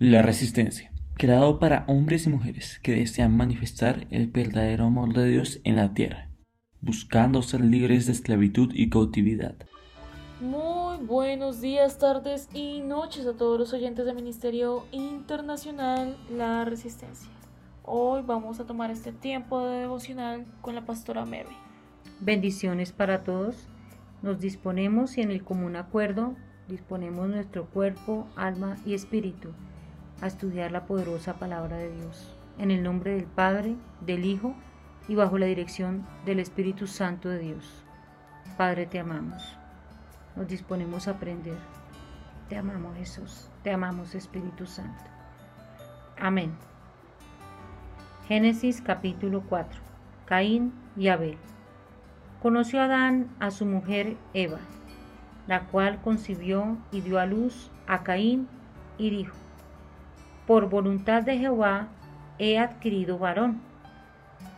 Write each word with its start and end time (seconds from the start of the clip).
La 0.00 0.22
resistencia, 0.22 0.90
creado 1.16 1.60
para 1.60 1.84
hombres 1.86 2.26
y 2.26 2.28
mujeres 2.28 2.80
que 2.82 2.96
desean 2.96 3.36
manifestar 3.36 4.08
el 4.10 4.26
verdadero 4.26 4.86
amor 4.86 5.14
de 5.14 5.28
Dios 5.28 5.60
en 5.62 5.76
la 5.76 5.94
tierra, 5.94 6.30
buscando 6.80 7.42
ser 7.42 7.60
libres 7.60 8.06
de 8.06 8.12
esclavitud 8.12 8.72
y 8.74 8.90
cautividad. 8.90 9.54
Muy 10.40 10.98
buenos 11.06 11.60
días, 11.60 12.00
tardes 12.00 12.48
y 12.52 12.80
noches 12.80 13.24
a 13.24 13.34
todos 13.34 13.56
los 13.56 13.72
oyentes 13.72 14.04
del 14.04 14.16
Ministerio 14.16 14.84
Internacional 14.90 16.18
La 16.28 16.64
Resistencia. 16.64 17.30
Hoy 17.84 18.22
vamos 18.26 18.58
a 18.58 18.66
tomar 18.66 18.90
este 18.90 19.12
tiempo 19.12 19.64
de 19.64 19.78
devocional 19.78 20.44
con 20.60 20.74
la 20.74 20.84
pastora 20.84 21.24
Mary. 21.24 21.56
Bendiciones 22.18 22.90
para 22.90 23.22
todos. 23.22 23.68
Nos 24.22 24.40
disponemos 24.40 25.16
y 25.18 25.20
en 25.20 25.30
el 25.30 25.44
común 25.44 25.76
acuerdo 25.76 26.34
disponemos 26.66 27.28
nuestro 27.28 27.66
cuerpo, 27.66 28.26
alma 28.34 28.76
y 28.84 28.94
espíritu 28.94 29.50
a 30.24 30.26
estudiar 30.26 30.72
la 30.72 30.86
poderosa 30.86 31.34
palabra 31.34 31.76
de 31.76 31.92
Dios. 31.92 32.34
En 32.56 32.70
el 32.70 32.82
nombre 32.82 33.14
del 33.14 33.26
Padre, 33.26 33.76
del 34.00 34.24
Hijo 34.24 34.54
y 35.06 35.16
bajo 35.16 35.36
la 35.36 35.44
dirección 35.44 36.06
del 36.24 36.40
Espíritu 36.40 36.86
Santo 36.86 37.28
de 37.28 37.40
Dios. 37.40 37.84
Padre, 38.56 38.86
te 38.86 38.98
amamos. 38.98 39.42
Nos 40.34 40.48
disponemos 40.48 41.08
a 41.08 41.10
aprender. 41.10 41.58
Te 42.48 42.56
amamos 42.56 42.96
Jesús. 42.96 43.50
Te 43.62 43.70
amamos 43.70 44.14
Espíritu 44.14 44.64
Santo. 44.64 45.02
Amén. 46.18 46.54
Génesis 48.26 48.80
capítulo 48.80 49.42
4. 49.46 49.78
Caín 50.24 50.72
y 50.96 51.08
Abel. 51.08 51.36
Conoció 52.40 52.80
Adán 52.80 53.28
a 53.40 53.50
su 53.50 53.66
mujer 53.66 54.16
Eva, 54.32 54.60
la 55.46 55.66
cual 55.66 56.00
concibió 56.00 56.78
y 56.92 57.02
dio 57.02 57.18
a 57.18 57.26
luz 57.26 57.70
a 57.86 58.04
Caín 58.04 58.48
y 58.96 59.10
dijo, 59.10 59.43
por 60.46 60.68
voluntad 60.68 61.22
de 61.22 61.38
Jehová 61.38 61.88
he 62.38 62.58
adquirido 62.58 63.18
varón. 63.18 63.60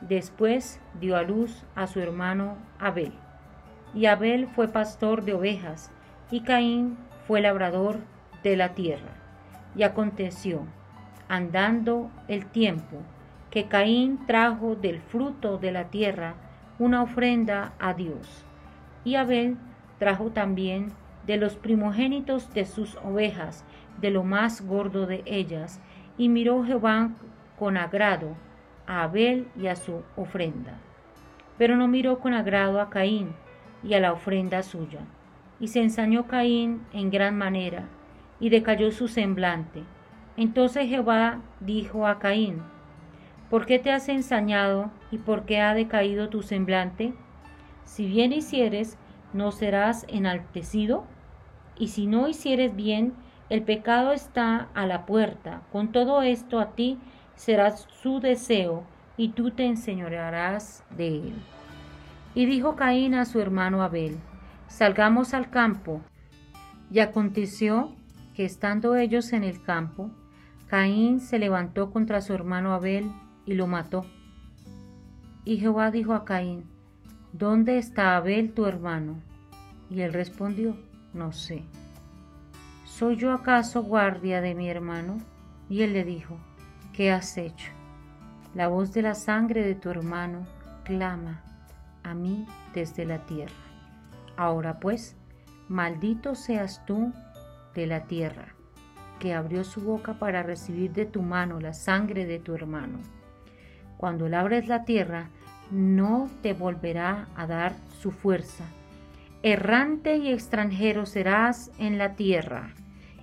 Después 0.00 0.80
dio 1.00 1.16
a 1.16 1.22
luz 1.22 1.64
a 1.74 1.86
su 1.86 2.00
hermano 2.00 2.56
Abel. 2.78 3.12
Y 3.94 4.06
Abel 4.06 4.46
fue 4.46 4.68
pastor 4.68 5.24
de 5.24 5.34
ovejas, 5.34 5.90
y 6.30 6.42
Caín 6.42 6.96
fue 7.26 7.40
labrador 7.40 7.98
de 8.42 8.56
la 8.56 8.70
tierra. 8.70 9.14
Y 9.74 9.82
aconteció, 9.82 10.62
andando 11.28 12.10
el 12.28 12.46
tiempo, 12.46 12.98
que 13.50 13.66
Caín 13.66 14.26
trajo 14.26 14.76
del 14.76 15.00
fruto 15.00 15.58
de 15.58 15.72
la 15.72 15.84
tierra 15.84 16.34
una 16.78 17.02
ofrenda 17.02 17.72
a 17.78 17.94
Dios. 17.94 18.44
Y 19.04 19.16
Abel 19.16 19.56
trajo 19.98 20.30
también 20.30 20.92
de 21.26 21.36
los 21.36 21.56
primogénitos 21.56 22.52
de 22.54 22.64
sus 22.64 22.96
ovejas, 23.04 23.64
de 24.00 24.10
lo 24.10 24.22
más 24.24 24.60
gordo 24.60 25.06
de 25.06 25.22
ellas, 25.26 25.80
y 26.16 26.28
miró 26.28 26.64
Jehová 26.64 27.10
con 27.58 27.76
agrado 27.76 28.36
a 28.86 29.02
Abel 29.02 29.48
y 29.56 29.66
a 29.66 29.76
su 29.76 30.02
ofrenda. 30.16 30.78
Pero 31.58 31.76
no 31.76 31.88
miró 31.88 32.18
con 32.18 32.34
agrado 32.34 32.80
a 32.80 32.90
Caín 32.90 33.32
y 33.82 33.94
a 33.94 34.00
la 34.00 34.12
ofrenda 34.12 34.62
suya. 34.62 35.00
Y 35.58 35.68
se 35.68 35.82
ensañó 35.82 36.26
Caín 36.26 36.82
en 36.92 37.10
gran 37.10 37.36
manera, 37.36 37.84
y 38.40 38.48
decayó 38.48 38.90
su 38.90 39.08
semblante. 39.08 39.82
Entonces 40.36 40.88
Jehová 40.88 41.40
dijo 41.60 42.06
a 42.06 42.18
Caín, 42.18 42.62
¿Por 43.50 43.66
qué 43.66 43.80
te 43.80 43.90
has 43.90 44.08
ensañado 44.08 44.92
y 45.10 45.18
por 45.18 45.44
qué 45.44 45.60
ha 45.60 45.74
decaído 45.74 46.28
tu 46.28 46.42
semblante? 46.42 47.12
Si 47.84 48.06
bien 48.06 48.32
hicieres, 48.32 48.96
¿no 49.32 49.50
serás 49.50 50.06
enaltecido? 50.08 51.04
Y 51.76 51.88
si 51.88 52.06
no 52.06 52.28
hicieres 52.28 52.76
bien, 52.76 53.12
el 53.50 53.62
pecado 53.62 54.12
está 54.12 54.68
a 54.74 54.86
la 54.86 55.04
puerta. 55.04 55.62
Con 55.72 55.90
todo 55.92 56.22
esto 56.22 56.60
a 56.60 56.70
ti 56.76 56.98
será 57.34 57.76
su 57.76 58.20
deseo, 58.20 58.84
y 59.16 59.30
tú 59.30 59.50
te 59.50 59.66
enseñorearás 59.66 60.84
de 60.96 61.08
él. 61.08 61.34
Y 62.34 62.46
dijo 62.46 62.76
Caín 62.76 63.14
a 63.14 63.26
su 63.26 63.40
hermano 63.40 63.82
Abel, 63.82 64.18
Salgamos 64.68 65.34
al 65.34 65.50
campo. 65.50 66.00
Y 66.92 67.00
aconteció 67.00 67.94
que 68.34 68.44
estando 68.44 68.94
ellos 68.96 69.32
en 69.32 69.44
el 69.44 69.62
campo, 69.62 70.10
Caín 70.68 71.20
se 71.20 71.38
levantó 71.38 71.90
contra 71.90 72.20
su 72.20 72.32
hermano 72.32 72.72
Abel 72.72 73.10
y 73.44 73.54
lo 73.54 73.66
mató. 73.66 74.06
Y 75.44 75.58
Jehová 75.58 75.90
dijo 75.90 76.14
a 76.14 76.24
Caín, 76.24 76.64
¿Dónde 77.32 77.78
está 77.78 78.16
Abel 78.16 78.52
tu 78.52 78.66
hermano? 78.66 79.20
Y 79.90 80.02
él 80.02 80.12
respondió, 80.12 80.76
No 81.12 81.32
sé. 81.32 81.64
¿Soy 83.00 83.16
yo 83.16 83.32
acaso 83.32 83.82
guardia 83.82 84.42
de 84.42 84.54
mi 84.54 84.68
hermano? 84.68 85.16
Y 85.70 85.80
él 85.80 85.94
le 85.94 86.04
dijo, 86.04 86.36
¿qué 86.92 87.10
has 87.10 87.38
hecho? 87.38 87.72
La 88.54 88.68
voz 88.68 88.92
de 88.92 89.00
la 89.00 89.14
sangre 89.14 89.62
de 89.62 89.74
tu 89.74 89.88
hermano 89.88 90.46
clama 90.84 91.42
a 92.02 92.12
mí 92.12 92.46
desde 92.74 93.06
la 93.06 93.24
tierra. 93.24 93.54
Ahora 94.36 94.80
pues, 94.80 95.16
maldito 95.66 96.34
seas 96.34 96.84
tú 96.84 97.10
de 97.74 97.86
la 97.86 98.04
tierra, 98.04 98.48
que 99.18 99.32
abrió 99.32 99.64
su 99.64 99.80
boca 99.80 100.18
para 100.18 100.42
recibir 100.42 100.92
de 100.92 101.06
tu 101.06 101.22
mano 101.22 101.58
la 101.58 101.72
sangre 101.72 102.26
de 102.26 102.38
tu 102.38 102.54
hermano 102.54 102.98
cuando 104.00 104.30
labres 104.30 104.66
la 104.66 104.84
tierra, 104.84 105.28
no 105.70 106.30
te 106.40 106.54
volverá 106.54 107.28
a 107.36 107.46
dar 107.46 107.74
su 108.00 108.12
fuerza. 108.12 108.64
Errante 109.42 110.16
y 110.16 110.32
extranjero 110.32 111.04
serás 111.04 111.70
en 111.78 111.98
la 111.98 112.14
tierra. 112.14 112.74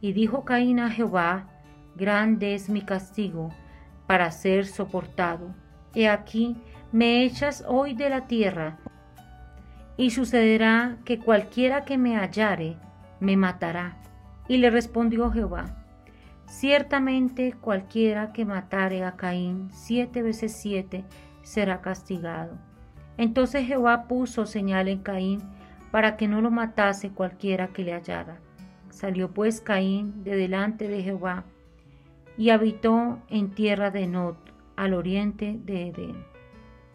Y 0.00 0.12
dijo 0.12 0.44
Caín 0.44 0.80
a 0.80 0.90
Jehová, 0.90 1.48
grande 1.96 2.54
es 2.54 2.68
mi 2.68 2.82
castigo 2.82 3.50
para 4.06 4.30
ser 4.30 4.66
soportado. 4.66 5.54
He 5.94 6.08
aquí, 6.08 6.56
me 6.92 7.24
echas 7.24 7.64
hoy 7.66 7.94
de 7.94 8.10
la 8.10 8.26
tierra, 8.26 8.78
y 9.96 10.10
sucederá 10.10 10.98
que 11.04 11.18
cualquiera 11.18 11.84
que 11.84 11.98
me 11.98 12.16
hallare, 12.16 12.76
me 13.20 13.36
matará. 13.36 13.96
Y 14.46 14.58
le 14.58 14.70
respondió 14.70 15.30
Jehová, 15.30 15.78
Ciertamente 16.46 17.52
cualquiera 17.52 18.32
que 18.32 18.46
matare 18.46 19.04
a 19.04 19.16
Caín 19.16 19.68
siete 19.70 20.22
veces 20.22 20.56
siete 20.56 21.04
será 21.42 21.82
castigado. 21.82 22.56
Entonces 23.18 23.66
Jehová 23.66 24.08
puso 24.08 24.46
señal 24.46 24.88
en 24.88 25.00
Caín 25.00 25.42
para 25.90 26.16
que 26.16 26.26
no 26.26 26.40
lo 26.40 26.50
matase 26.50 27.10
cualquiera 27.10 27.68
que 27.68 27.82
le 27.82 27.92
hallara. 27.92 28.40
Salió 28.98 29.30
pues 29.30 29.60
Caín 29.60 30.24
de 30.24 30.34
delante 30.34 30.88
de 30.88 31.04
Jehová 31.04 31.44
y 32.36 32.50
habitó 32.50 33.20
en 33.28 33.52
tierra 33.52 33.92
de 33.92 34.08
Nod, 34.08 34.34
al 34.74 34.92
oriente 34.92 35.56
de 35.64 35.90
Edén. 35.90 36.24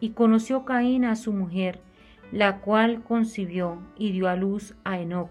Y 0.02 0.10
conoció 0.10 0.66
Caín 0.66 1.06
a 1.06 1.16
su 1.16 1.32
mujer, 1.32 1.80
la 2.34 2.60
cual 2.60 3.04
concibió 3.04 3.78
y 3.98 4.12
dio 4.12 4.28
a 4.28 4.36
luz 4.36 4.76
a 4.84 5.00
Enoc, 5.00 5.30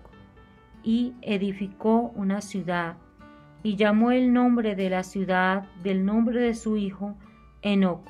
y 0.82 1.12
edificó 1.20 2.10
una 2.14 2.40
ciudad 2.40 2.96
y 3.62 3.76
llamó 3.76 4.10
el 4.10 4.32
nombre 4.32 4.74
de 4.74 4.88
la 4.88 5.02
ciudad 5.02 5.64
del 5.82 6.06
nombre 6.06 6.40
de 6.40 6.54
su 6.54 6.78
hijo 6.78 7.18
Enoc. 7.60 8.08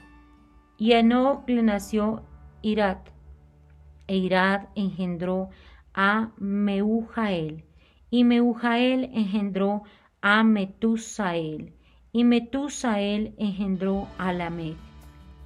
Y 0.79 0.93
a 0.93 1.01
Enoc 1.01 1.49
le 1.49 1.65
nació 1.65 2.23
Irat, 2.63 3.09
e 4.07 4.19
Irat 4.19 4.69
engendró 4.77 5.51
a 5.95 6.31
Meujael, 6.39 7.65
y 8.13 8.25
Meujael 8.25 9.09
engendró 9.15 9.85
a 10.21 10.45
Metusael, 10.45 11.73
y 12.13 12.25
Metusael 12.25 13.35
engendró 13.39 14.07
a 14.19 14.35
Lamec. 14.35 14.77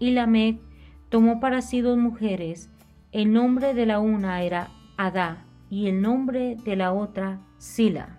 Y 0.00 0.10
Lamec 0.10 0.58
tomó 1.08 1.38
para 1.38 1.62
sí 1.62 1.80
dos 1.80 1.96
mujeres, 1.96 2.68
el 3.12 3.32
nombre 3.32 3.72
de 3.72 3.86
la 3.86 4.00
una 4.00 4.42
era 4.42 4.70
Adá, 4.96 5.44
y 5.70 5.86
el 5.86 6.02
nombre 6.02 6.56
de 6.64 6.74
la 6.74 6.92
otra 6.92 7.38
Sila. 7.58 8.18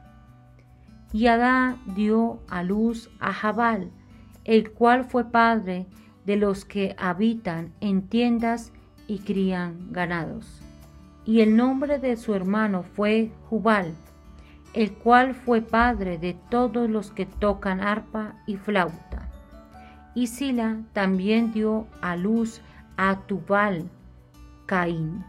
Y 1.11 1.27
Adá 1.27 1.75
dio 1.93 2.39
a 2.47 2.63
luz 2.63 3.09
a 3.19 3.33
Jabal, 3.33 3.91
el 4.45 4.71
cual 4.71 5.03
fue 5.03 5.29
padre 5.29 5.87
de 6.25 6.37
los 6.37 6.63
que 6.63 6.95
habitan 6.97 7.73
en 7.81 8.07
tiendas 8.07 8.71
y 9.07 9.19
crían 9.19 9.91
ganados. 9.91 10.61
Y 11.25 11.41
el 11.41 11.57
nombre 11.57 11.99
de 11.99 12.15
su 12.15 12.33
hermano 12.33 12.83
fue 12.83 13.29
Jubal, 13.49 13.93
el 14.77 14.93
cual 14.93 15.33
fue 15.33 15.61
padre 15.61 16.17
de 16.17 16.33
todos 16.49 16.89
los 16.89 17.11
que 17.11 17.25
tocan 17.25 17.81
arpa 17.81 18.35
y 18.45 18.57
flauta. 18.57 19.29
Y 20.15 20.27
Sila 20.27 20.77
también 20.93 21.51
dio 21.51 21.87
a 22.01 22.15
luz 22.15 22.61
a 22.95 23.17
Tubal, 23.27 23.89
Caín, 24.65 25.23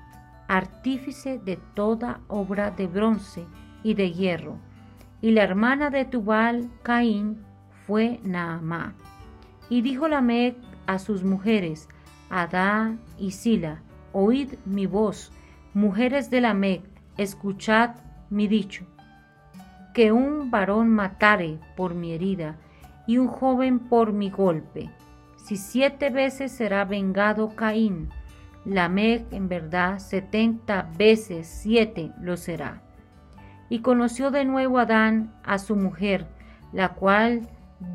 artífice 0.48 1.38
de 1.38 1.56
toda 1.74 2.20
obra 2.28 2.70
de 2.70 2.86
bronce 2.86 3.44
y 3.82 3.94
de 3.94 4.12
hierro 4.12 4.58
y 5.20 5.32
la 5.32 5.42
hermana 5.42 5.90
de 5.90 6.04
Tubal, 6.04 6.70
Caín, 6.82 7.38
fue 7.86 8.20
Naamá. 8.22 8.94
Y 9.68 9.82
dijo 9.82 10.08
Lamec 10.08 10.56
a 10.86 10.98
sus 10.98 11.24
mujeres, 11.24 11.88
Adá 12.30 12.96
y 13.18 13.32
Sila, 13.32 13.82
oíd 14.12 14.54
mi 14.64 14.86
voz, 14.86 15.32
mujeres 15.74 16.30
de 16.30 16.40
Lamec, 16.40 16.82
escuchad 17.16 17.96
mi 18.30 18.46
dicho. 18.46 18.86
Que 19.98 20.12
un 20.12 20.52
varón 20.52 20.90
matare 20.90 21.58
por 21.76 21.92
mi 21.92 22.12
herida 22.12 22.54
y 23.08 23.18
un 23.18 23.26
joven 23.26 23.80
por 23.80 24.12
mi 24.12 24.30
golpe. 24.30 24.92
Si 25.34 25.56
siete 25.56 26.10
veces 26.10 26.52
será 26.52 26.84
vengado 26.84 27.56
Caín, 27.56 28.08
Lamec 28.64 29.32
en 29.32 29.48
verdad 29.48 29.98
setenta 29.98 30.88
veces 30.96 31.48
siete 31.48 32.12
lo 32.20 32.36
será. 32.36 32.80
Y 33.68 33.80
conoció 33.80 34.30
de 34.30 34.44
nuevo 34.44 34.78
Adán 34.78 35.34
a 35.42 35.58
su 35.58 35.74
mujer, 35.74 36.28
la 36.72 36.90
cual 36.90 37.48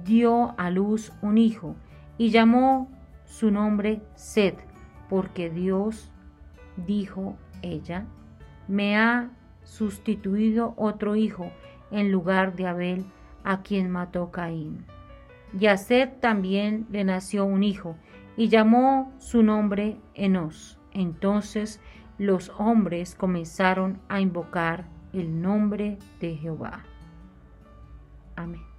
dio 0.03 0.55
a 0.57 0.69
luz 0.71 1.13
un 1.21 1.37
hijo, 1.37 1.77
y 2.17 2.31
llamó 2.31 2.91
su 3.23 3.49
nombre 3.49 4.01
Sed, 4.15 4.55
porque 5.09 5.49
Dios, 5.49 6.11
dijo 6.75 7.37
ella, 7.61 8.03
me 8.67 8.97
ha 8.97 9.29
sustituido 9.63 10.73
otro 10.75 11.15
hijo 11.15 11.49
en 11.93 12.11
lugar 12.11 12.55
de 12.55 12.67
Abel, 12.67 13.05
a 13.43 13.61
quien 13.61 13.89
mató 13.89 14.31
Caín. 14.31 14.85
Y 15.57 15.67
a 15.67 15.77
Sed 15.77 16.09
también 16.19 16.87
le 16.89 17.03
nació 17.03 17.45
un 17.45 17.63
hijo, 17.63 17.95
y 18.35 18.49
llamó 18.49 19.13
su 19.19 19.43
nombre 19.43 19.97
Enos. 20.15 20.79
Entonces 20.91 21.79
los 22.17 22.51
hombres 22.57 23.15
comenzaron 23.15 23.99
a 24.09 24.19
invocar 24.19 24.85
el 25.13 25.41
nombre 25.41 25.97
de 26.19 26.35
Jehová. 26.35 26.83
Amén. 28.35 28.72